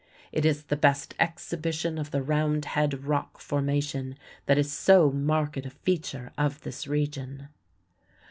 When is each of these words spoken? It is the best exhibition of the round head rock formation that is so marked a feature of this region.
It 0.31 0.45
is 0.45 0.63
the 0.63 0.75
best 0.75 1.13
exhibition 1.19 1.99
of 1.99 2.09
the 2.09 2.23
round 2.23 2.65
head 2.65 3.05
rock 3.05 3.39
formation 3.39 4.17
that 4.47 4.57
is 4.57 4.73
so 4.73 5.11
marked 5.11 5.57
a 5.57 5.69
feature 5.69 6.31
of 6.39 6.61
this 6.61 6.87
region. 6.87 7.49